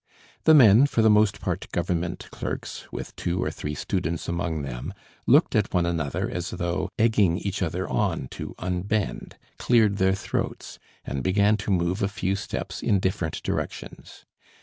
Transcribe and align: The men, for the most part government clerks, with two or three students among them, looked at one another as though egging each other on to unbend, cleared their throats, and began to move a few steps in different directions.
The 0.45 0.55
men, 0.55 0.87
for 0.87 1.03
the 1.03 1.11
most 1.11 1.39
part 1.39 1.71
government 1.71 2.27
clerks, 2.31 2.87
with 2.91 3.15
two 3.15 3.39
or 3.43 3.51
three 3.51 3.75
students 3.75 4.27
among 4.27 4.63
them, 4.63 4.95
looked 5.27 5.55
at 5.55 5.75
one 5.75 5.85
another 5.85 6.27
as 6.27 6.49
though 6.49 6.89
egging 6.97 7.37
each 7.37 7.61
other 7.61 7.87
on 7.87 8.27
to 8.29 8.55
unbend, 8.57 9.35
cleared 9.59 9.97
their 9.97 10.15
throats, 10.15 10.79
and 11.05 11.21
began 11.21 11.55
to 11.57 11.69
move 11.71 12.01
a 12.01 12.07
few 12.07 12.35
steps 12.35 12.81
in 12.81 12.97
different 12.99 13.43
directions. 13.43 14.25